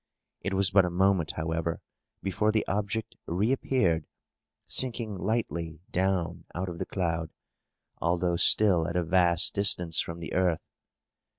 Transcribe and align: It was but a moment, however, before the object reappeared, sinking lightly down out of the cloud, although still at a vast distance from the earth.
It 0.39 0.55
was 0.55 0.71
but 0.71 0.83
a 0.83 0.89
moment, 0.89 1.33
however, 1.33 1.79
before 2.23 2.51
the 2.51 2.65
object 2.67 3.15
reappeared, 3.27 4.07
sinking 4.65 5.15
lightly 5.15 5.81
down 5.91 6.45
out 6.55 6.69
of 6.69 6.79
the 6.79 6.87
cloud, 6.87 7.29
although 8.01 8.35
still 8.35 8.87
at 8.87 8.95
a 8.95 9.03
vast 9.03 9.53
distance 9.53 10.01
from 10.01 10.19
the 10.19 10.33
earth. 10.33 10.63